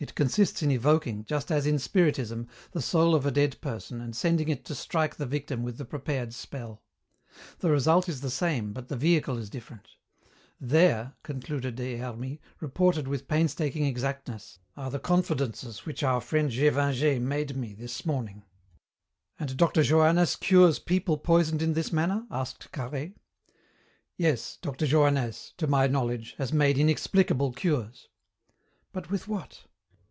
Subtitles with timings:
[0.00, 4.14] It consists in evoking, just as in Spiritism, the soul of a dead person and
[4.14, 6.84] sending it to strike the victim with the prepared spell.
[7.58, 9.88] The result is the same but the vehicle is different.
[10.60, 17.20] There," concluded Des Hermies, "reported with painstaking exactness, are the confidences which our friend Gévingey
[17.20, 18.44] made me this morning."
[19.36, 19.80] "And Dr.
[19.80, 23.16] Johannès cures people poisoned in this manner?" asked Carhaix.
[24.16, 24.86] "Yes, Dr.
[24.86, 28.08] Johannès to my knowledge has made inexplicable cures."
[28.92, 29.64] "But with what?"